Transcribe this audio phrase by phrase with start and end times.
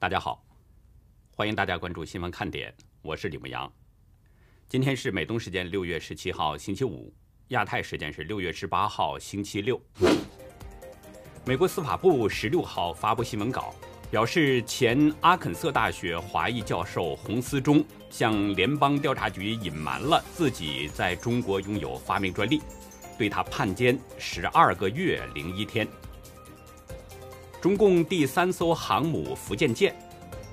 [0.00, 0.42] 大家好，
[1.36, 3.70] 欢迎大家关注新闻看点，我是李牧阳。
[4.66, 7.12] 今天是美东时间六月十七号星期五，
[7.48, 9.78] 亚太时间是六月十八号星期六。
[11.44, 13.74] 美国司法部十六号发布新闻稿，
[14.10, 22.62] 表示前阿肯色大学华裔教授洪思忠向联邦调查局隐瞒了自己在中国拥有发明专利，
[23.18, 25.86] 对他判监十二个月零一天。
[27.60, 29.94] 中共第三艘航母福建舰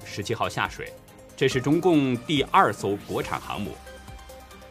[0.04, 0.92] 十七号下水，
[1.38, 3.72] 这是中共第二艘国产航母。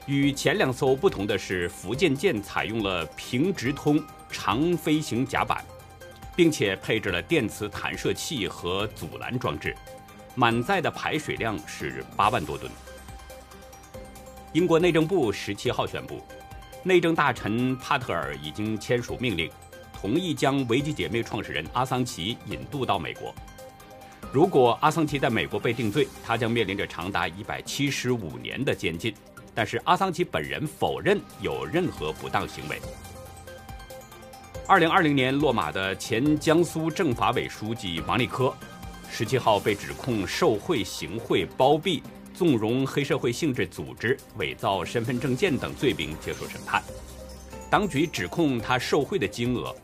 [0.05, 5.65] 与前两艘不同的是，福建舰采用了平直通长飞行甲板，
[6.37, 9.75] 并且配置了电磁弹射器和阻拦装置，
[10.35, 12.71] 满载的排水量是八万多吨。
[14.53, 16.23] 英国内政部十七号宣布，
[16.83, 19.51] 内政大臣帕特尔已经签署命令。
[20.07, 23.35] 同意将维基姐妹创始人阿桑奇引渡到美国。
[24.32, 29.13] 如果阿桑奇在美国被定罪，他将面临着长达一百七十五年的监禁。
[29.52, 32.80] 但是阿桑奇本人否认有任何不当行为。
[34.68, 38.54] 二零二零年落马的前江苏政法委书记王立科，
[39.10, 42.01] 十七号被指控受贿、行贿、包庇、
[42.32, 46.80] 纵容黑社会性质组织、伪造身份证件等罪名接受审判。
[47.68, 49.74] 当局指控他受贿的金额。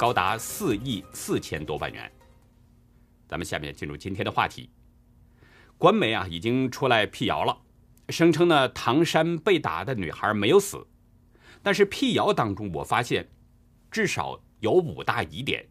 [0.00, 2.10] 高达四亿四千多万元。
[3.28, 4.70] 咱们下面进入今天的话题。
[5.76, 7.54] 官媒啊已经出来辟谣了，
[8.08, 10.86] 声称呢唐山被打的女孩没有死。
[11.62, 13.28] 但是辟谣当中，我发现
[13.90, 15.68] 至少有五大疑点。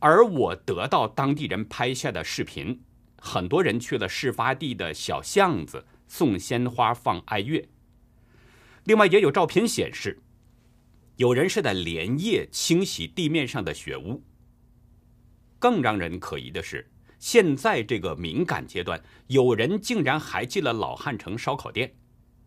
[0.00, 2.82] 而我得到当地人拍下的视频，
[3.20, 7.64] 很多人去了事发地的小巷子送鲜花、放哀乐。
[8.82, 10.20] 另外也有照片显示。
[11.18, 14.22] 有人是在连夜清洗地面上的血污。
[15.58, 21.92] 更让人可疑的是，现在这个敏感阶段，有人竟然还进了老汉城烧烤店。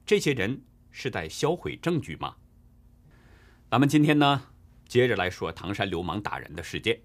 [0.06, 2.34] 这些人是在销毁证据吗？
[3.70, 4.42] 咱们今天呢，
[4.88, 7.02] 接着来说唐山流氓打人的事件。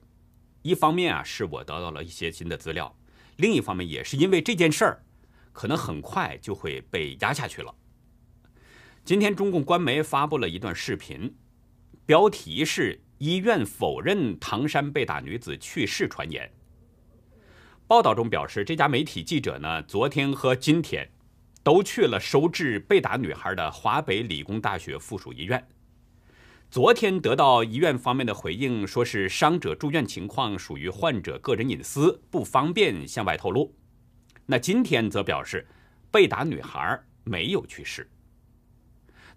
[0.63, 2.97] 一方面啊，是我得到了一些新的资料；
[3.39, 5.05] 另一方面，也是因为这件事儿，
[5.53, 7.75] 可能很快就会被压下去了。
[9.05, 11.35] 今天，中共官媒发布了一段视频。
[12.07, 16.49] 标题是“医院否认唐山被打女子去世传言”。
[17.89, 21.11] 报道中表示，这家媒体记者呢，昨天和今天
[21.65, 25.67] 都去了收治被打女孩的华北理工大学附属医院。
[26.71, 33.75] 昨天得到医院方面的回应，说是伤者住院情况属于患者个人隐私，不方便向外透露。
[34.47, 35.67] 那今天则表示，
[36.13, 38.09] 被打女孩没有去世。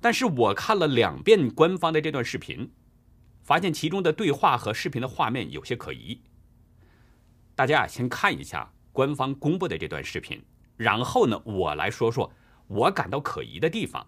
[0.01, 2.71] 但是我看了两遍官方的这段视频，
[3.41, 6.21] 发现其中的对话和视频的画面有些可疑。
[7.55, 10.41] 大家啊，先看一下官方公布的这段视频，
[10.77, 12.31] 然后呢，我来说说
[12.67, 14.07] 我感到可疑的地方。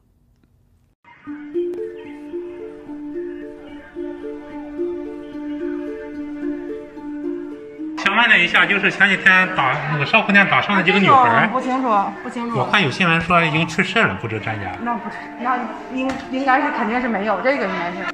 [8.11, 11.87] 请问了一下，就是前几天打那个烧烤店打伤的几个女孩，不清楚，
[12.21, 12.57] 不清楚。
[12.57, 14.77] 我看有新闻说已经去世了，不知真假。
[14.81, 15.57] 那不，那
[15.93, 18.13] 应应该是肯定是没有，这个应该是。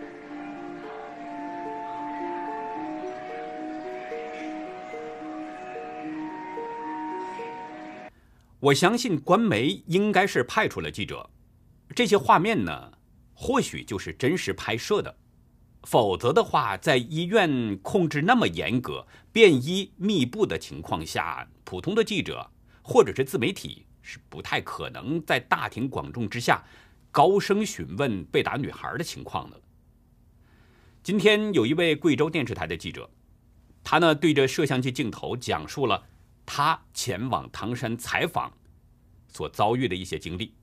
[8.60, 11.28] 我相信官媒应该是派出了记者，
[11.96, 12.92] 这些画面呢，
[13.34, 15.16] 或许就是真实拍摄的。
[15.90, 26.62] 否则的话，在医院控制那么严格、便衣密布的情况下，普通的记者或者是自媒体是不太可能在大庭广众之下
[27.10, 29.62] 高声询问被打女孩的情况的。
[31.02, 33.10] 今天有一位贵州电视台的记者，
[33.82, 36.04] 他呢对着摄像机镜头讲述了
[36.46, 38.52] 他前往唐山采访
[39.30, 40.54] 所遭遇的一些经历，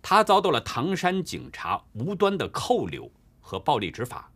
[0.00, 3.10] 他遭到了唐山警察无端的扣留
[3.40, 4.30] 和暴力执法。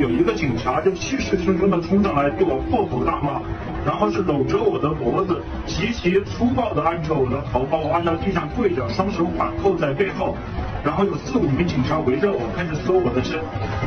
[0.00, 3.42] 有一个警察就气势汹汹的冲上来对我破口大骂，
[3.84, 10.34] 然后是搂着我的脖子，极其粗暴的按着我的头，把我按到地上跪着，双手环扣在背后，
[10.82, 13.38] 然后有四五名警察围着我开始搜我的身，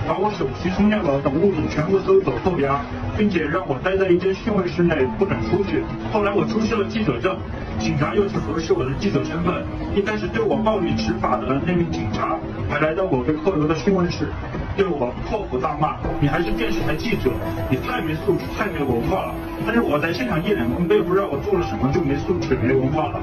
[0.07, 2.79] 把我手机、充电宝等物品全部搜走扣押，
[3.17, 5.83] 并且让我待在一间训卫室内不准出去。
[6.13, 7.35] 后来我出示了记者证，
[7.79, 9.65] 警察又去核实我的记者身份，
[9.95, 12.37] 一开始对我暴力执法的那名警察
[12.69, 14.29] 还来到我被扣留的训卫室。
[14.75, 17.31] 对我破口大骂，你还是电视台记者，
[17.69, 19.35] 你太没素质，太没文化了。
[19.65, 23.21] 但是我在现场一脸懵逼，不知道我做了什么就没素质、没文化了。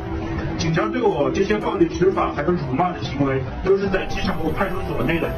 [0.57, 5.29] 警察对我这些暴力执法还有辱骂的行为，都是在机场路派出所内的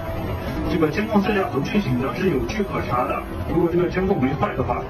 [0.71, 3.21] 这个监控摄像头进行的，是有据可查的。
[3.53, 4.83] 如果这个监控没坏的话。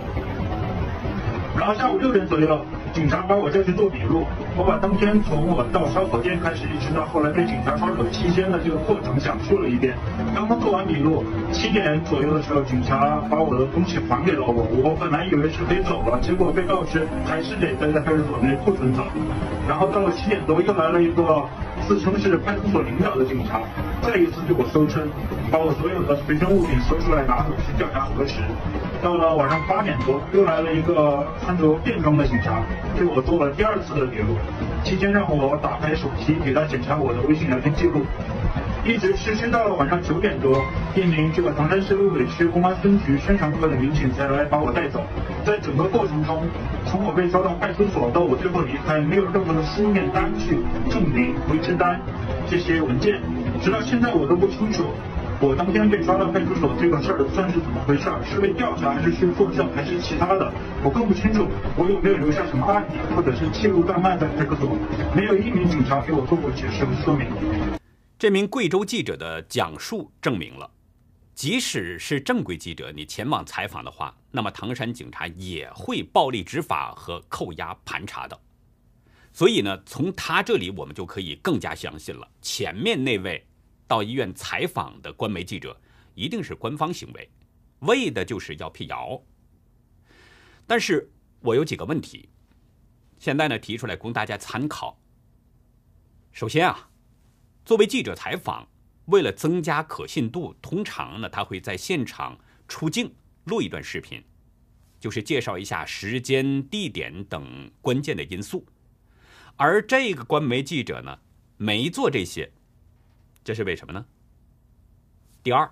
[1.56, 2.61] 然然后下午六点左右，
[2.94, 4.25] 警察把我叫去做笔录。
[4.56, 9.96] 我把当天从我到烧烤店开始，一直到后来被警察抓走期间的这个过程讲述了一遍。
[10.32, 14.64] 刚刚做完笔录，七点左右的时候，警察把我的东西还给了我。
[14.81, 19.02] 我本来以为是可以走了，结果被告知还是得待在派出所内，不准走。
[19.69, 21.43] 然后到了七点多，又来了一个
[21.87, 23.61] 自称是派出所领导的警察，
[24.03, 25.09] 再一次对我搜身，
[25.50, 28.41] 把我所有的随身物品搜出来拿走去调查核实。
[29.03, 32.62] 到了晚上八点多，又来了一个穿着便装的警察，
[32.97, 34.37] 对我做了第二次的笔录。
[34.82, 38.03] 期间让我打开手机给他检查我的微信聊天记录，
[38.87, 40.63] 一直持续到了晚上九点多，
[40.95, 45.03] 一名这个唐山市路北区公安分局宣传科的民警才来把我带走。
[45.43, 46.43] 在整个过程中，
[46.85, 50.59] 从我被抓到派出所到我最后离开，没有任何的书面单据
[50.91, 51.99] 证明回执单
[52.47, 53.23] 这些文件，
[53.63, 54.85] 直到现在我都不清楚。
[55.41, 58.21] 我当天被抓到派出所这个事儿算是怎么回事儿？
[58.23, 60.53] 是被调查还是去作证还是其他的？
[60.83, 61.49] 我更不清楚。
[61.75, 64.77] 我有没有留下什么案底，或者是记录档案在派出所？
[65.17, 67.27] 没有一名警察给我做过解释和说明。
[68.19, 70.70] 这名贵州记者的讲述证明了，
[71.34, 78.40] 即使是正规记者，你前往采访的话，那么唐山警察也会暴力执法和扣押盘查的。
[79.32, 83.46] 所以呢，从他这里我们就可以更加相信了，前面那位。
[83.87, 85.78] 到医院采访的官媒记者
[86.14, 87.31] 一定是官方行为，
[87.81, 89.20] 为的就是要辟谣。
[90.66, 92.31] 但是我有几个问题，
[93.19, 94.99] 现在呢提出来供大家参考。
[96.32, 96.88] 首先啊，
[97.64, 98.69] 作为记者采访，
[99.06, 102.38] 为了增加可信度，通常呢他会在现场
[102.69, 103.12] 出镜
[103.44, 104.22] 录一段视频，
[105.00, 108.66] 就是介绍一下时间、地点等关键的因素。
[109.56, 111.19] 而这个官媒记者呢
[111.56, 112.52] 没做这些。
[113.43, 114.05] 这是为什么呢？
[115.43, 115.70] 第二，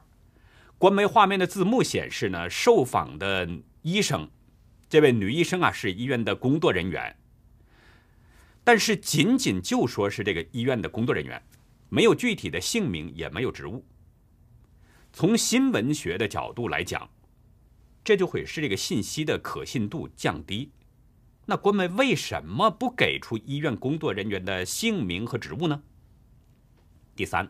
[0.78, 3.48] 官媒画面的字幕显示呢，受访的
[3.82, 4.30] 医生，
[4.88, 7.16] 这位女医生啊是医院的工作人员，
[8.62, 11.42] 但是仅仅就说是这个医院的工作人员，
[11.94, 13.84] 没有具体的姓名，也没有职务。
[15.12, 17.06] 从新闻学的角度来讲，
[18.02, 20.72] 这就会使这个信息的可信度降低。
[21.44, 25.82] 那官媒为什么不给出医院工作人员的姓名和职务呢？
[27.14, 27.46] 第三。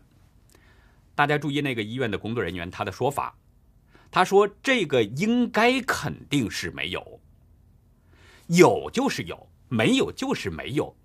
[1.15, 3.39] 大家注意那个医院的工作人员他的说法，
[4.11, 7.21] 他说这个应该肯定是没有，
[8.49, 10.97] 有就是有，没有就是没有，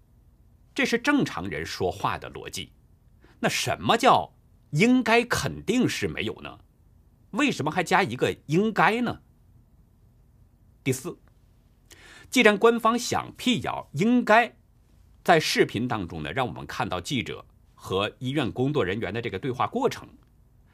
[0.73, 2.71] 这是正常人说话的逻辑。
[3.39, 4.33] 那什么叫
[4.71, 6.59] 应该肯定是没有呢？
[7.31, 9.21] 为什么还加一个应该呢？
[10.83, 11.19] 第四，
[12.29, 14.55] 既然官方想辟谣，应该
[15.23, 17.45] 在视频当中呢，让我们看到记者。
[17.79, 20.09] 和医院工作人员的这个对话过程，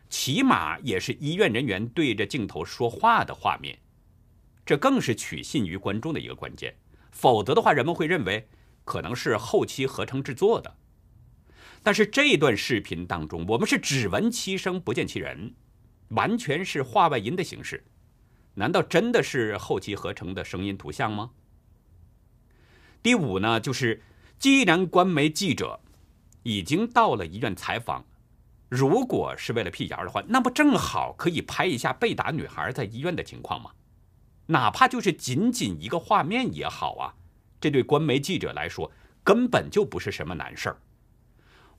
[0.10, 3.78] 起码也是医院人员对着镜头说话的画面，
[4.66, 6.74] 这更是取信于观众的一个关键。
[7.12, 8.48] 否则的话，人们会认为
[8.86, 10.78] 可能是后期合成制作的。
[11.84, 15.54] 但是这段视频当中，我们是只闻其声不见其人，
[16.10, 17.84] 完全是话外音的形式。
[18.56, 21.32] 难道真的是后期合成的声音图像吗？
[23.04, 24.02] 第五呢，就是
[24.40, 25.80] 既然官媒记者。
[26.46, 28.04] 已经到了医院采访，
[28.68, 33.72] 如果是为了辟谣的话，那不正好可以拍一下被打女孩在医院的情况吗？
[34.48, 37.16] 哪怕就是仅仅一个画面也好啊。
[37.62, 38.92] 这对官媒记者来说
[39.24, 40.78] 根本就不是什么难事儿。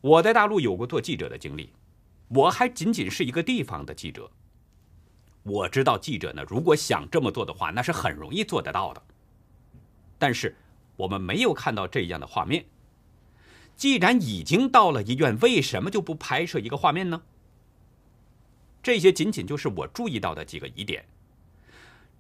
[0.05, 1.73] 我在大陆有过做记者的经历，
[2.29, 4.31] 我还仅仅是一个地方的记者。
[5.43, 9.03] 我知道记者呢，如果想这么做的话，那是很容易做得到的。
[10.19, 10.55] 但是
[10.97, 12.67] 我们没有看到这样的画面。
[13.77, 17.23] 既然已经到了医院，为什么就不拍摄一个画面呢？
[18.83, 21.03] 这些仅仅就是我注意到的几个疑点。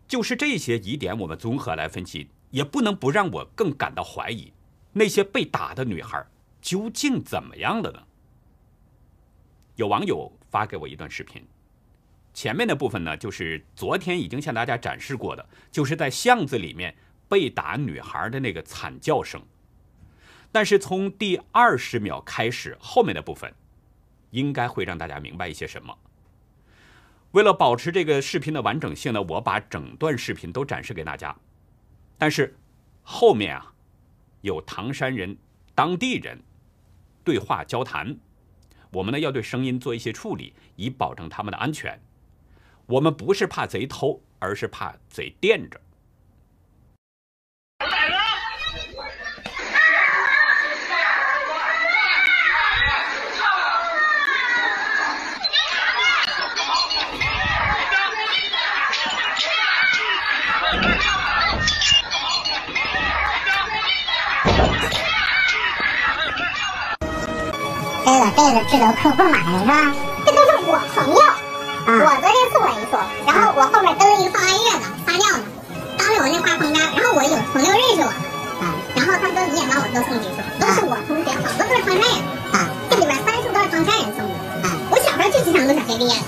[0.08, 4.54] 就是这些疑点，我们综合来分析，也不能不让我更感到怀疑：
[4.94, 6.26] 那些被打的女孩
[6.64, 8.02] 究竟怎么样了呢？
[9.76, 11.46] 有网友发给我一段视频，
[12.32, 16.96] 前面的部分呢，就是昨天已经向大家展示过的，就是在巷子里面
[17.28, 19.42] 被打女孩的那个惨叫声。
[20.50, 23.52] 但是从第二十秒开始，后面的部分
[24.30, 25.94] 应该会让大家明白一些什么。
[27.32, 31.36] 为了保持这个视频的完整性呢，我把整段视频都展示给大家。
[32.16, 32.56] 但是
[33.02, 33.74] 后面啊，
[34.40, 35.36] 有唐山人、
[35.74, 36.40] 当地人
[37.24, 38.16] 对话交谈，
[38.92, 42.00] 我们呢要对声音做一些处理，以保证他们的安全。
[42.86, 45.80] 我们不是怕贼偷，而是怕贼惦着。
[68.36, 69.94] 这个值得客户买的是吧？
[70.26, 71.20] 这都是我朋友，
[71.86, 75.44] 我昨天送了一束，然后我后面跟了一个放爱月的发酵的，
[75.96, 78.08] 当着我那花旁边，然后我有朋友认识我，
[78.60, 82.18] 啊然后他说你也帮我多送几束，都是我同学，好多都是唐山人，
[82.52, 84.34] 啊这里边三束都是唐山人送的。
[84.66, 86.26] 啊我小时候就经常坐小学毕业的，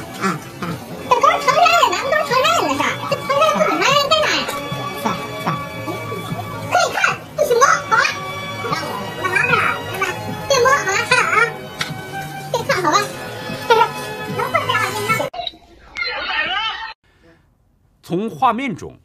[18.46, 18.96] 画面中，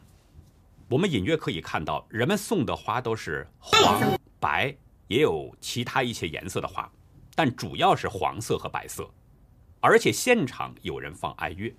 [0.88, 4.72] 我们隐约可以看到，人们送的花都是黄、白，
[5.08, 6.88] 也有其他一些颜色的花，
[7.34, 9.10] 但主要是黄色和白色。
[9.80, 11.74] 而且现场有人放哀乐，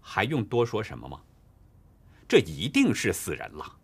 [0.00, 1.20] 还用多说什么吗？
[2.26, 3.76] 这一定是死人了。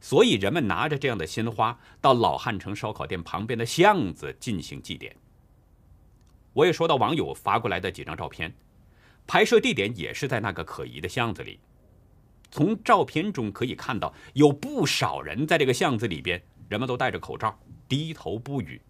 [0.00, 5.10] 所以人们拿着这样的鲜花到老汉城烧烤店旁边的巷子进行祭奠。
[6.52, 8.54] 我也收到网友发过来的几张照片。
[9.26, 11.58] 拍摄地点也是在那个可疑的巷子里。
[12.50, 18.80] 从照片中可以看到，有不少人在这个巷子里边，人们都戴着口罩，低头不语，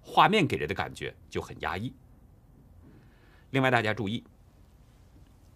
[0.00, 1.92] 画面给人的感觉就很压抑。
[3.50, 4.22] 另外，大家注意，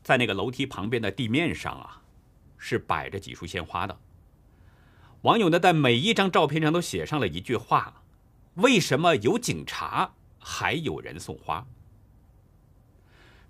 [0.03, 2.03] 在那个楼梯旁边的地面上啊，
[2.57, 3.99] 是摆着几束鲜花的。
[5.23, 8.05] 网友呢，在每一张照片上都写上了一句话
[8.55, 11.67] ：“为什么有警察，还有人送花？”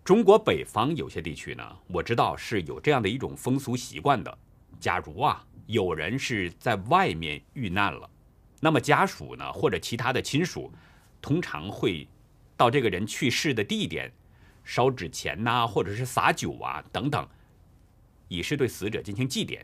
[0.09, 4.39] 中国北方有些地区呢，我知道是有这样的一种风俗习惯的。
[4.81, 8.09] 假如啊，有人是在外面遇难了，
[8.59, 10.73] 那么家属呢，或者其他的亲属，
[11.21, 12.09] 通常会
[12.57, 14.11] 到这个人去世的地点
[14.65, 17.29] 烧纸钱呐、或者是洒酒啊等等，
[18.29, 19.61] 以示对死者进行祭奠。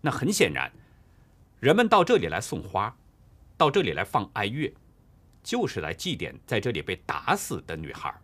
[0.00, 0.70] 那很显然，
[1.58, 2.96] 人们到这里来送花，
[3.56, 4.72] 到这里来放哀乐，
[5.42, 8.14] 就是来祭奠在这里被打死的女孩。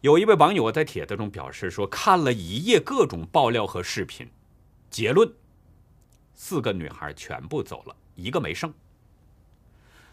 [0.00, 4.26] 有一位网友在帖子中表示说，看了一夜各种爆料和视频，
[4.88, 5.30] 结论：
[6.34, 8.72] 四个女孩全部走了，一个没剩。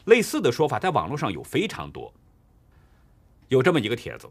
[0.05, 2.13] 类似的说法在网络上有非常多。
[3.47, 4.29] 有这么一个帖子，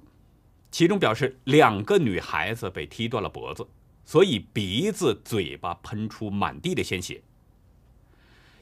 [0.71, 3.67] 其中表示两个女孩子被踢断了脖子，
[4.05, 7.23] 所以鼻子、嘴巴喷出满地的鲜血。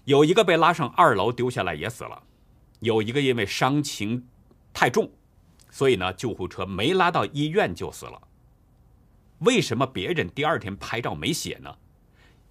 [0.05, 2.23] 有一个被拉上二楼丢下来也死了，
[2.79, 4.29] 有一个因为伤情
[4.73, 5.11] 太重。
[5.75, 8.23] 所以呢，救护车没拉到医院就死了。
[9.41, 11.77] 为什么别人第二天拍照没写呢？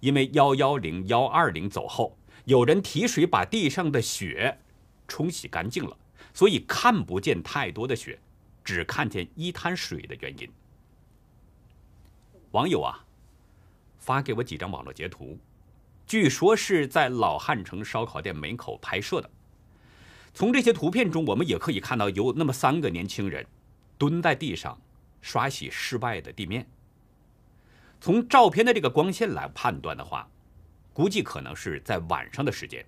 [0.00, 4.58] 因为幺幺零、幺二零走后，有人提水把地上的血
[5.08, 5.96] 冲洗干净了，
[6.34, 8.18] 所以看不见太多的血，
[8.62, 10.46] 只看见一滩水的原因。
[12.50, 13.06] 网友啊，
[13.96, 15.38] 发给我几张网络截图，
[16.06, 19.30] 据说是在老汉城烧烤店门口拍摄的。
[20.34, 23.46] 从这些图片中，我们也可以看到有那么三个年轻人
[23.96, 24.76] 蹲在地上
[25.20, 26.66] 刷洗室外的地面。
[28.00, 30.28] 从照片的这个光线来判断的话，
[30.92, 32.84] 估计可能是在晚上的时间。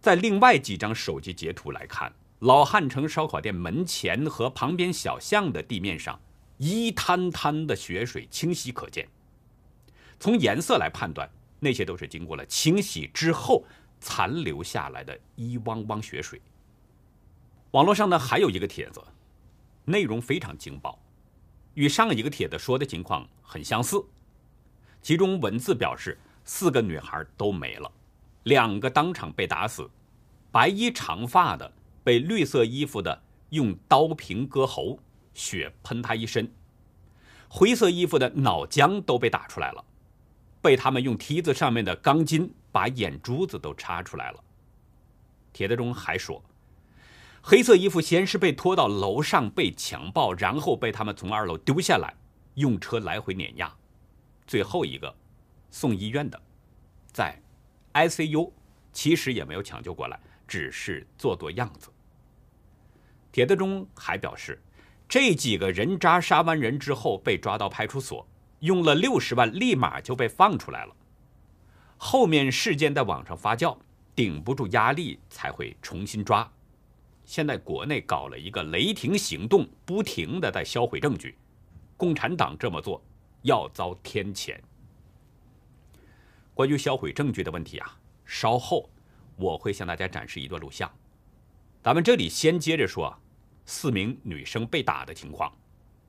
[0.00, 6.20] 在另外几张手机截图来看，老汉城烧烤店门前和旁边小巷的地面上
[6.58, 9.08] 一滩滩的血水清晰可见。
[10.20, 11.28] 从颜色来判断，
[11.58, 13.64] 那些都是经过了清洗之后。
[14.04, 16.38] 残留下来的一汪汪血水。
[17.70, 19.02] 网络上呢还有一个帖子，
[19.86, 20.98] 内容非常劲爆，
[21.72, 24.04] 与上一个帖子说的情况很相似。
[25.00, 27.90] 其中文字表示四个女孩都没了，
[28.42, 29.88] 两个当场被打死，
[30.52, 31.72] 白衣长发的
[32.04, 34.98] 被绿色衣服的用刀平割喉，
[35.32, 36.46] 血喷他一身；
[37.48, 39.82] 灰色衣服的脑浆都被打出来了，
[40.60, 42.54] 被他们用梯子上面的钢筋。
[42.74, 44.44] 把眼珠子都插出来了。
[45.52, 46.42] 帖子中还说，
[47.40, 52.12] 黑色衣服先是被拖到楼上被强暴，然后被他们从二楼丢下来，
[52.54, 53.72] 用车来回碾压。
[54.44, 55.14] 最后一个
[55.70, 56.42] 送医院的，
[57.12, 57.40] 在
[57.92, 58.50] ICU，
[58.92, 61.88] 其实也没有抢救过来，只是做做样子。
[63.30, 64.60] 帖子中还表示，
[65.08, 68.26] 这几个人渣杀完人之后被抓到派出所，
[68.58, 70.96] 用了六十万，立马就被放出来了。
[72.06, 73.74] 后面事件在网上发酵，
[74.14, 76.46] 顶不住压力才会重新抓。
[77.24, 81.34] 现在国内搞了一个雷霆行动，不停的在销毁证据。
[81.96, 83.02] 共产党这么做
[83.40, 84.54] 要遭天谴。
[86.52, 88.90] 关于销毁证据的问题啊，稍后
[89.36, 90.88] 我会向大家展示一段录像。
[91.82, 93.18] 咱们这里先接着说
[93.64, 95.50] 四名女生被打的情况。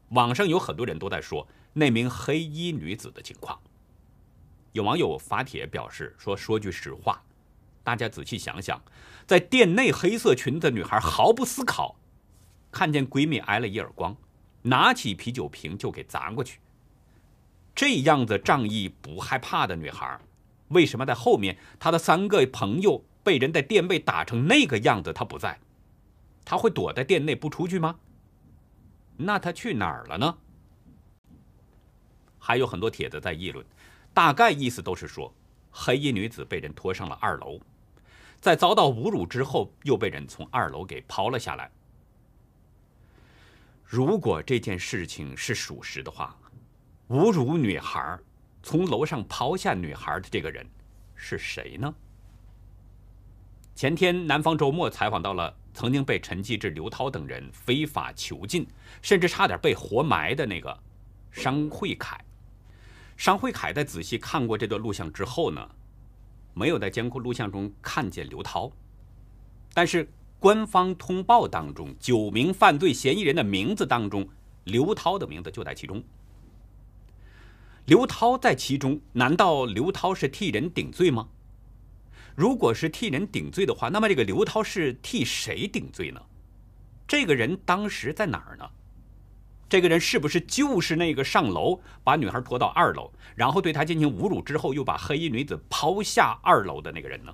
[0.09, 3.57] 网上有很多人都在说那名黑衣女子的情况。
[4.75, 7.23] 有网友发帖表示说：“说句实话，
[7.81, 8.81] 大家仔细想想，
[9.25, 11.95] 在店内黑色裙子女孩毫不思考，
[12.73, 14.13] 看见闺蜜挨了一耳光，
[14.63, 16.59] 拿起啤酒瓶就给砸过去。
[17.73, 20.19] 这样子仗义不害怕的女孩，
[20.67, 25.57] 为什么在后面她的三个朋友被人在店外打成那个样子，她不在？
[26.43, 27.95] 她会躲在店内不出去吗？
[29.15, 30.37] 那她去哪儿了呢？
[32.37, 33.65] 还有很多帖子在议论，
[34.15, 35.31] 大概意思都是说，
[35.69, 37.59] 黑衣女子被人拖上了二楼。
[38.39, 41.69] 在遭到侮辱之后，又被人从二楼给抛了下来。
[43.83, 46.33] 如果这件事情是属实的话，
[47.09, 48.17] 侮辱女孩、
[48.63, 50.65] 从楼上抛下女孩的这个人
[51.13, 51.93] 是谁呢？
[53.75, 58.65] 前天南方周末采访到了曾经被陈继志、刘涛等人非法囚禁，
[59.01, 60.79] 甚至差点被活埋的那个
[61.31, 62.17] 商慧凯。
[63.15, 65.69] 商慧凯在仔细看过这段录像之后呢？
[66.53, 68.71] 没有在监控录像中看见刘涛，
[69.73, 74.29] 但是官方通报当中九名犯罪嫌疑人的名字当中，
[74.63, 76.03] 刘涛的名字就在其中。
[77.85, 81.27] 刘涛在其中，难道刘涛是替人顶罪吗？
[82.35, 86.21] 如果是替人顶罪的话，那么这个刘涛是替谁顶罪呢？
[87.07, 88.69] 这个人当时在哪儿呢？
[89.67, 97.33] 这个人是不是就是那个上楼把女孩拖到二楼，然后对她进行侮辱之后，又把黑衣女子抛下二楼的那个人呢？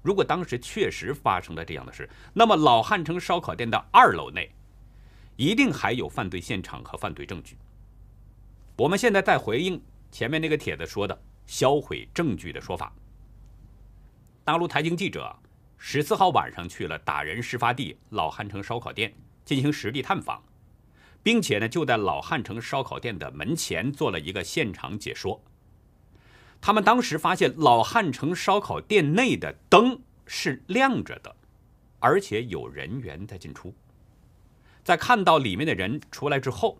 [0.00, 4.50] 如果当时确实发生了这样的事，那么老汉城烧烤店的二楼内
[5.36, 7.56] 一定还有犯罪现场和犯罪证据。
[8.76, 9.82] 我们现在在回应
[10.12, 12.92] 前面那个帖子说的销毁证据的说法。
[14.44, 15.34] 大陆财经记者
[15.78, 19.12] 十四号晚上去了打人事发地老汉城烧烤店。
[19.44, 20.42] 进行实地探访，
[21.22, 25.42] 并且呢，就在老汉城烧烤店的门前做了一个现场解说。
[26.60, 31.36] 他们当时发现老汉城烧烤店内的灯是亮着的，
[32.00, 33.74] 而且有人员在进出。
[34.82, 36.78] 在看到里面的人出来之后，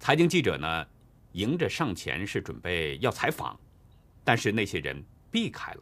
[0.00, 0.86] 财经记者呢，
[1.32, 3.58] 迎着上前是准备要采访，
[4.24, 5.00] 但是那些人
[5.30, 5.80] 避开了。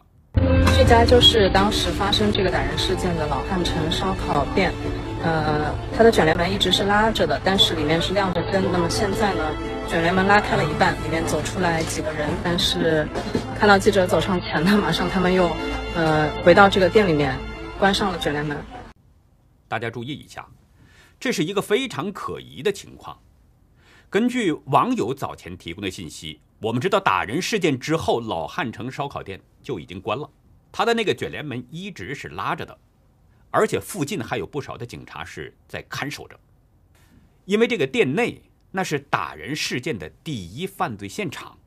[0.77, 4.73] 这家就是当时发生这个打人事件的老汉城烧烤店。
[5.23, 8.65] 呃，它的卷帘门一直是拉着的，但是里面是亮着灯。
[8.71, 9.43] 那么现在呢，
[9.89, 13.07] 卷帘门拉开了一半，里面走出来几个人，但是
[13.59, 15.51] 看到记者走上前了，马上他们又
[15.97, 17.37] 呃回到这个店里面，
[17.79, 18.57] 关上了卷帘门。
[19.67, 20.47] 大家注意一下，
[21.19, 23.19] 这是一个非常可疑的情况。
[24.09, 30.31] 根据网友早前提供的信息，我们知道打人事件之后，老汉城烧烤店就已经关了，
[30.71, 32.79] 他的那个卷帘门一直是拉着的。
[33.51, 36.39] 而且附近还有不少的警察是在看守着，
[37.45, 41.59] 因为这个店内那是打人事件的第一犯罪现场，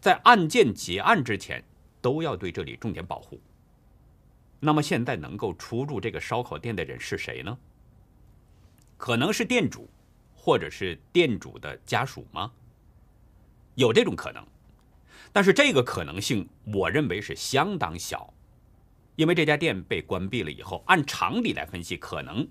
[0.00, 1.64] 在案件结案之前
[2.02, 3.40] 都要对这里重点保护。
[4.60, 7.58] 那么现在能够出入这个烧烤店的人是谁呢？
[8.98, 9.88] 可能是店主，
[10.34, 12.52] 或者是店主的家属吗？
[13.74, 14.46] 有这种可能，
[15.32, 18.34] 但是这个可能性我认为是相当小。
[19.20, 22.48] 因为这家店被关闭了以后，按常理来分析，可能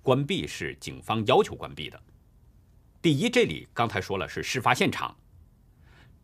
[0.00, 2.02] 关闭是警方要求关闭的。
[3.02, 5.14] 第一，这里刚才说了是事发现场；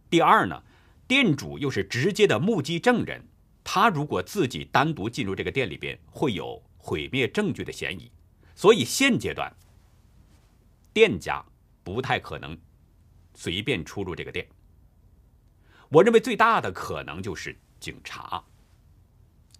[0.08, 0.62] 第二呢，
[1.06, 3.22] 店主又是直接的目击证人，
[3.62, 8.10] 他如果自己单独进入这个店里边，会有毁灭证据的嫌疑，
[8.54, 9.54] 所以现阶段
[10.94, 11.44] 店家
[11.84, 12.56] 不太可能
[13.34, 14.48] 随便出入这个店。
[15.90, 18.42] 我认为最大的可能就是警察。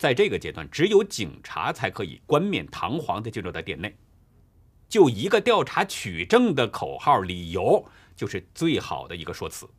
[0.03, 3.97] 在这个阶段，只有警察才可以冠冕堂皇的进入到店内，
[4.89, 9.71] 就一个调查取证的口号理由，就是最好的一个说辞。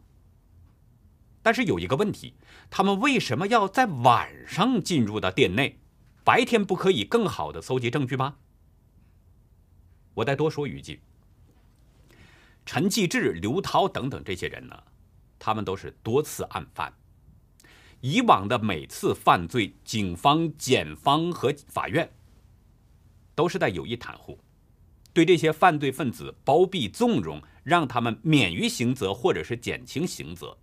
[1.41, 2.35] 但是有一个问题，
[2.69, 5.77] 他们为什么要在晚上进入到店内？
[6.23, 8.37] 白天不可以更好的搜集证据吗？
[10.13, 11.01] 我再多说一句，
[12.65, 14.83] 陈继志、刘涛等等这些人呢，
[15.37, 16.93] 他们都是多次案犯。
[18.03, 22.11] 以往的每次犯罪，警方、检方和法院
[23.33, 24.37] 都是在有意袒护，
[25.13, 30.57] 对这些犯罪分子包庇纵容，让他们免于刑责或者是减轻刑责。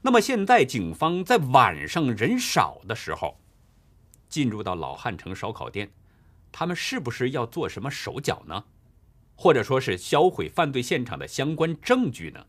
[0.00, 3.38] 那么现在警方在晚上人少的时候
[4.30, 5.92] 进入到老汉城烧烤店，
[6.50, 8.64] 他们是不是要做什么手脚呢？
[9.34, 12.46] 或者说是销毁犯罪现场的相关证据呢？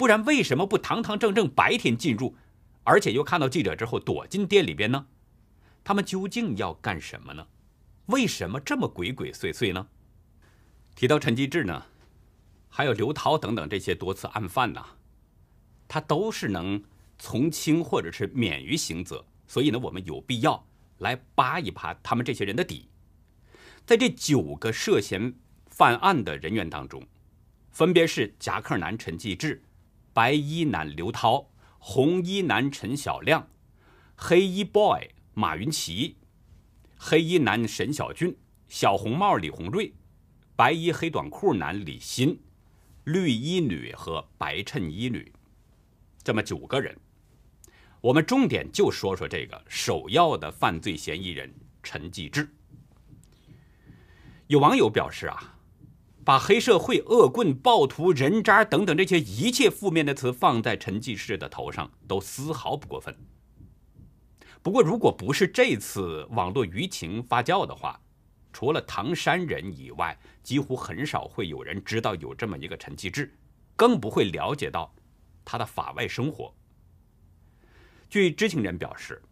[0.00, 2.34] 不然为什么不堂堂正正白天进入，
[2.84, 5.08] 而且又看到记者之后躲进店里边呢？
[5.84, 7.46] 他们究竟要干什么呢？
[8.06, 9.88] 为什么这么鬼鬼祟祟呢？
[10.94, 11.84] 提到陈继志呢，
[12.70, 14.86] 还有刘涛等等这些多次案犯呐，
[15.86, 16.82] 他都是能
[17.18, 20.66] 从轻或者是免于刑责，所以呢，我们有必要
[21.00, 22.88] 来扒一扒他们这些人的底。
[23.84, 25.34] 在这九个涉嫌
[25.66, 27.06] 犯案的人员当中，
[27.70, 29.62] 分别是夹克男陈继志、
[30.12, 33.48] 白衣男刘涛、红衣男陈小亮、
[34.16, 36.16] 黑衣 boy 马云奇、
[36.98, 38.36] 黑衣男沈小俊、
[38.68, 39.94] 小红帽李红瑞、
[40.56, 42.36] 白衣黑短裤男李鑫、
[43.04, 45.32] 绿衣女和白衬衣女，
[46.22, 46.96] 这么九个人。
[48.00, 52.48] 我们重点就说说这个首要的犯罪嫌疑人陈继志。
[54.48, 55.49] 有网友表示啊。
[56.24, 63.16] 把黑社会、恶棍、暴徒、人渣等等这些一切负面的词放在陈继志的头上，都丝毫不过分。
[64.62, 67.98] 不过，如果不是这次网络舆情发酵的话，
[68.52, 73.34] 除了唐山人以外，几乎很少会有人知道有这么一个陈继志，
[73.74, 74.94] 更不会了解到
[75.44, 76.54] 他的法外生活。
[78.10, 79.22] 据知情人表示，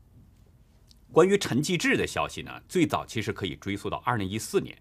[1.13, 4.75] 关于陈继志的消息呢，最早其实可以追溯到二零一四年。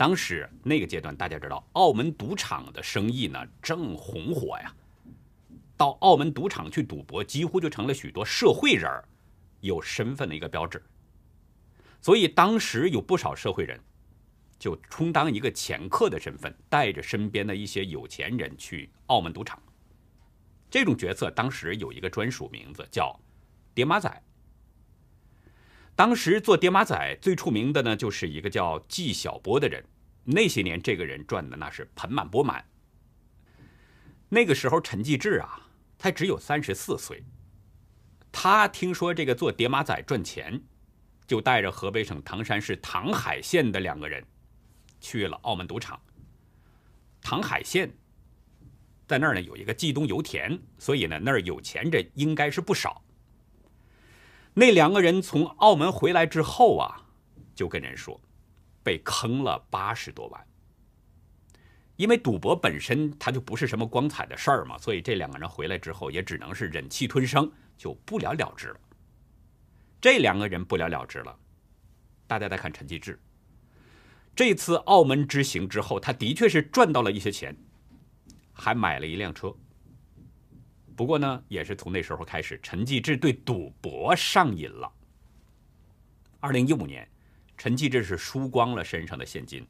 [0.00, 4.74] 当时那个阶段，大家知道，澳门赌场的生意呢正红火呀。
[5.76, 8.90] 到澳门赌场去赌博，几乎就成了许多社会人
[9.60, 10.82] 有身份的一个标志。
[12.00, 13.78] 所以当时有不少社会人
[14.58, 19.62] 就充当一个掮客的身份，带着身边的一些有钱人去澳门赌场。
[20.70, 23.14] 这种角色当时有一个专属名字，叫
[23.74, 24.10] “叠马仔”。
[26.00, 29.84] 当时做叠马仔最出名的呢，就是一个叫纪晓波的人。
[30.24, 32.64] 那些年，这个人赚的那是盆满钵满。
[34.30, 37.22] 那个时候，陈继志啊，他只有三十四岁。
[38.32, 40.62] 他听说这个做叠马仔赚钱，
[41.26, 44.24] 就带着河北省唐山市唐海县的两个人，
[45.02, 46.00] 去了澳门赌场。
[47.20, 47.92] 唐海县
[49.06, 53.04] 在那儿呢，有一个冀东油田，所以呢，那儿有钱人应该是不少。
[54.60, 57.06] 那两个人从澳门回来之后啊，
[57.54, 58.20] 就跟人说，
[58.82, 60.46] 被坑了八十多万。
[61.96, 68.80] 因为赌博本身它就不是什么光彩的事儿嘛，所以这两个人回来之后也只能是忍气吞声，就不了了之了。
[69.98, 71.34] 这两个人不了了之了，
[72.26, 73.18] 大家再看陈继志，
[74.36, 77.56] 这次澳门之行之后，他的确是赚到了一些钱，
[78.52, 79.56] 还买了一辆车。
[81.00, 84.92] 不过呢，也是从那时候开始，陈继志对赌博上瘾了。
[86.40, 87.08] 二零一五年，
[87.56, 89.66] 陈继志是输光了身上的现金，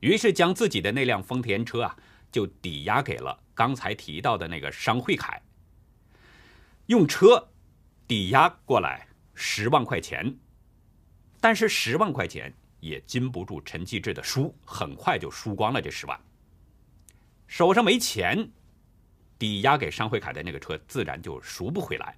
[0.00, 1.96] 于是将自己的那辆丰田车啊，
[2.32, 5.40] 就抵押给了刚才提到的那个商会凯，
[6.86, 7.48] 用车
[8.08, 10.36] 抵押过来十万块钱。
[11.40, 16.20] 但是十万块钱也禁不住陈继志的输，很快就输光了这十万，
[17.46, 18.50] 手上没钱。
[19.40, 22.14] 抵押给商会凯的那个车自然就赎不回来。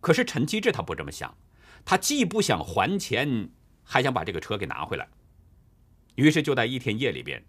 [0.00, 1.36] 可是陈继志他不这么想，
[1.84, 3.50] 他既不想还钱，
[3.82, 5.08] 还想把这个车给拿回来。
[6.14, 7.44] 于是就在一天夜里边，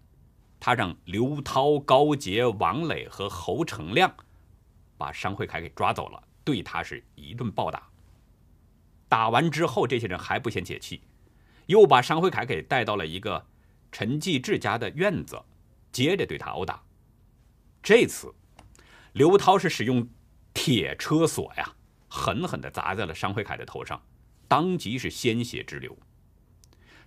[0.58, 4.12] 他让刘涛、高杰、王磊和侯成亮
[4.98, 7.88] 把商会凯给抓走了，对他是一顿暴打。
[9.08, 11.00] 打完之后，这些人还不嫌解气，
[11.66, 13.46] 又把商会凯给带到了一个
[13.92, 15.40] 陈继志家的院子，
[15.92, 16.82] 接着对他殴打。
[17.82, 18.32] 这次，
[19.14, 20.08] 刘涛是使用
[20.54, 21.74] 铁车锁呀，
[22.08, 24.00] 狠狠地砸在了商会凯的头上，
[24.46, 25.96] 当即是鲜血直流。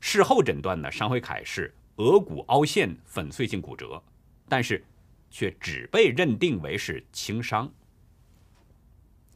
[0.02, 4.04] 事后诊断呢，商会凯是额骨凹陷、粉碎性骨折，
[4.50, 4.84] 但是
[5.32, 7.72] 却只被认定为是轻伤。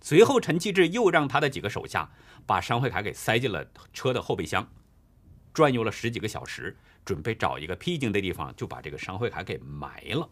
[0.02, 2.12] 随后，陈继志又让他的几个手下
[2.46, 4.70] 把商会凯给塞进了车的后备箱，
[5.54, 10.30] 转悠了十几个小时，准备找一个僻静的地方就把这个商会凯给埋了。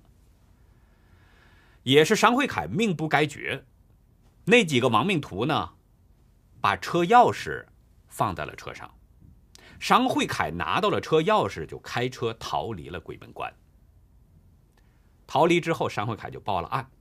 [1.88, 3.64] 也是商会凯命不该绝，
[4.44, 5.76] 那几个亡命徒呢，
[6.60, 7.66] 把车钥匙
[8.10, 8.94] 放在了车上，
[9.80, 13.54] 商会凯拿到了车钥匙，就开车逃离了鬼门关。
[15.26, 16.92] 逃离之后，商会凯就报了案，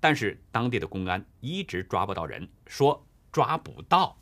[0.00, 4.18] 但是当地的公安一直抓不到人，说抓不到。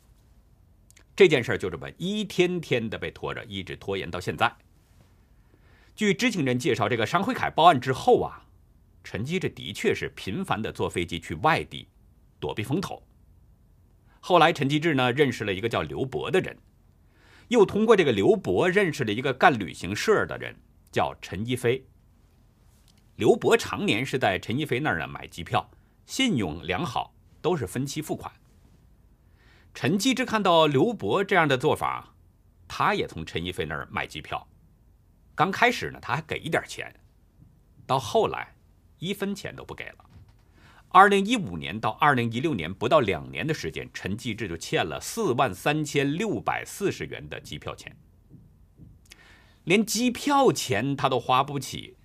[1.15, 4.53] 这件事就这么一天天的被拖着，一直拖延到现在。
[5.95, 8.47] 据知情人介绍，这个商会凯报案之后啊。
[9.03, 11.87] 陈基这的确是频繁的坐飞机去外地
[12.39, 13.01] 躲避风头。
[14.19, 16.55] 后来，陈基志呢认识了一个叫刘博的人，
[17.47, 20.55] 又通过这个刘博认识了一个干旅行社的人，
[20.91, 21.83] 叫陈一飞。
[23.15, 25.69] 刘博常年是在陈一飞那儿呢买机票，
[26.05, 28.31] 信用良好，都是分期付款。
[29.73, 32.13] 陈基志看到刘博这样的做法，
[32.67, 34.47] 他也从陈一飞那儿买机票。
[35.33, 36.93] 刚开始呢，他还给一点钱，
[37.87, 38.53] 到后来。
[39.01, 40.05] 一分钱都不给了，
[40.89, 47.97] 二零一五年到二零一六年不到两年的时间，陈继志就欠了四万三千六百四十元的机票钱，
[49.63, 51.97] 连机票钱他都花不起。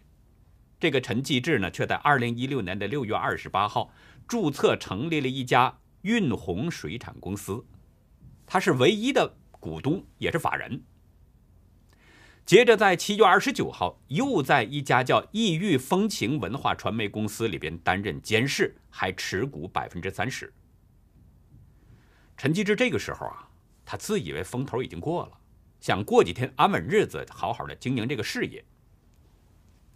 [0.81, 3.93] 这个陈继志呢，却在二零一六年的六月二十八号
[4.27, 7.63] 注册成立了一家运洪水产公司，
[8.47, 10.83] 他是唯一的股东，也是法人。
[12.47, 20.55] 接着，在七月二十九号，又在一家叫异域风情文化传媒公司里边担任监事，还持股百分之三十。
[22.37, 23.51] 陈继志这个时候啊，
[23.85, 25.33] 他自以为风头已经过了，
[25.81, 28.65] 想过几天安稳日子，好好的经营这个事业。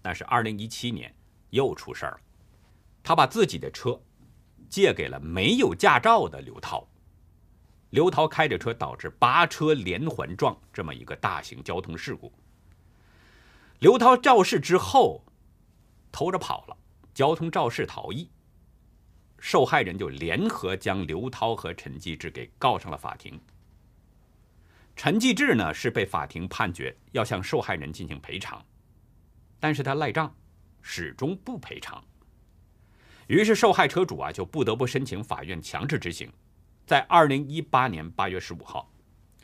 [0.03, 1.15] 但是，二零一七年
[1.51, 2.21] 又出事儿了，
[3.01, 4.03] 他把自己的车
[4.69, 6.85] 借给了没有驾照的刘涛，
[7.91, 12.33] 刘涛开着车导致八车连环撞这么一个大型交通事故。
[13.81, 15.25] 刘涛肇事之后，
[16.13, 16.77] 偷着跑了，
[17.13, 18.31] 交通肇事逃逸。
[19.39, 23.41] 受害人就联合将刘涛和陈继志给告上了法庭。
[24.95, 28.63] 陈继志呢是被法庭判决要向受害人进行赔偿，
[29.59, 30.33] 但是他赖账，
[30.83, 32.05] 始终不赔偿。
[33.27, 36.31] 于是受害车主啊就不得不申请法院强制执行。
[36.91, 38.91] 在二零一八年八月十五号，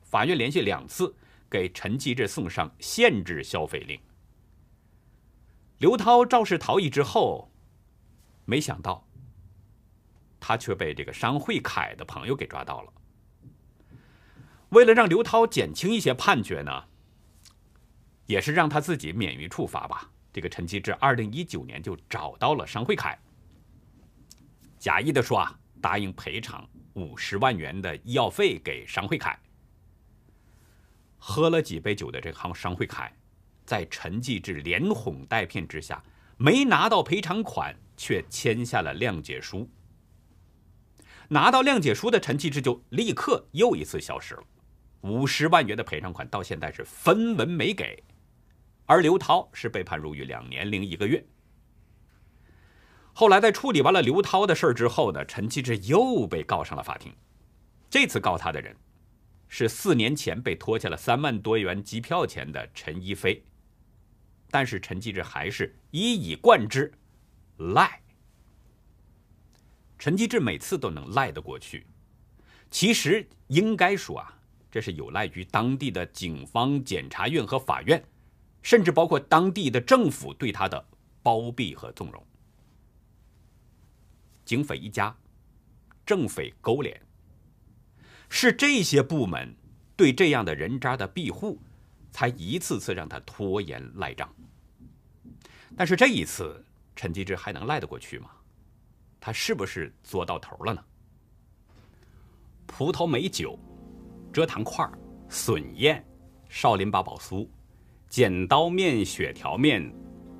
[0.02, 1.14] 法院连续两次
[1.48, 4.00] 给陈继志送上限制消费令。
[5.78, 7.48] 刘涛肇事逃逸之后，
[8.46, 9.06] 没想到
[10.40, 12.92] 他却被这个商惠凯的朋友给抓到了。
[14.70, 16.87] 为了让刘涛减轻一些判决呢，
[18.26, 20.11] 也是让他自己免于处罚吧。
[20.32, 23.16] 这个陈继志二零一九年就找到了商惠凯，
[24.80, 29.38] 假意的说啊，答应赔偿五十万元的医药费给商会凯。
[31.18, 33.12] 喝了几杯酒的这行商会凯。
[33.66, 36.00] 在陈继志连哄带骗之下，
[36.37, 39.68] 没拿到赔偿款，却签下了谅解书。
[41.28, 44.44] 拿到谅解书的陈继志就立刻又一次消失了，
[45.00, 48.00] 五十万元的赔偿款到现在是分文没给，
[48.87, 51.26] 而刘涛是被判入狱两年零一个月。
[53.18, 57.11] 后来在处理完了刘涛的事儿之后呢，陈继志又被告上了法庭。
[57.88, 58.76] 这次告他的人
[59.48, 63.42] 是四年前被拖欠了三万多元机票钱的陈一飞。
[64.50, 66.92] 但是陈继志还是一以贯之，
[67.57, 68.02] 赖。
[69.98, 71.87] 陈继志每次都能赖得过去，
[72.70, 74.38] 其实应该说啊，
[74.70, 78.05] 这是有赖于当地的警方、检察院和法院，
[78.61, 80.87] 甚至包括当地的政府对他的
[81.22, 82.22] 包庇和纵容。
[84.46, 85.14] 警匪一家，
[86.06, 86.98] 政匪勾连，
[88.30, 89.54] 是这些部门
[89.94, 91.61] 对这样的人渣的庇护。
[92.12, 94.26] 才一次次让他拖延赖账，
[95.76, 98.30] 但是这一次陈继志还能赖得过去吗？
[99.20, 100.82] 他是不是作到头了呢？
[102.66, 103.59] 葡萄美酒、
[104.32, 104.90] 蔗糖块、
[105.28, 106.02] 笋宴、
[106.48, 107.46] 少林八宝酥、
[108.09, 109.92] 剪刀面、血条面、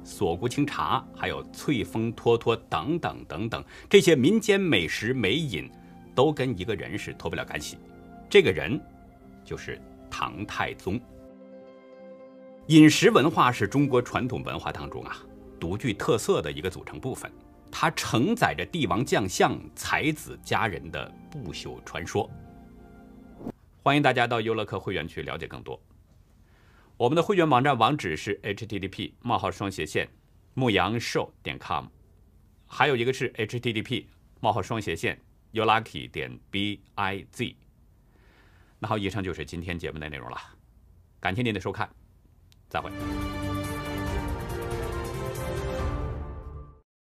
[0.07, 5.69] 锁骨清茶，还有翠峰托托等等等等，这些民间美食美饮，
[6.15, 7.77] 都跟一个人是脱不了干系。
[8.31, 8.81] 这个人
[9.45, 11.01] 就是唐太宗。
[12.69, 15.19] 饮食文化是中国传统文化当中啊
[15.59, 17.31] 独具特色的一个组成部分，
[17.71, 22.31] 它承载着帝王将相、才子佳人的不朽传说。
[23.83, 25.81] 欢迎大家到优乐客会员区了解更多。
[26.99, 30.09] 我们的会员网站网址是 http: 冒号双斜线
[30.55, 31.89] 牧羊兽点 com，
[32.67, 34.07] 还有一个是 http:
[34.41, 35.21] 冒号双斜线
[35.53, 37.55] youlucky 点 biz。
[38.79, 40.39] 那好，以上就是今天节目的内容了，
[41.21, 41.87] 感谢您的收看。
[42.71, 42.91] 再会。